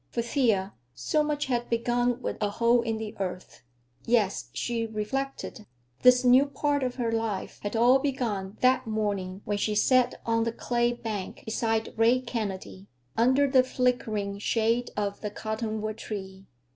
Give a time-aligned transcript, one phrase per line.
[0.09, 3.61] For Thea, so much had begun with a hole in the earth.
[4.03, 5.67] Yes, she reflected,
[6.01, 10.43] this new part of her life had all begun that morning when she sat on
[10.43, 16.47] the clay bank beside Ray Kennedy, under the flickering shade of the cottonwood tree.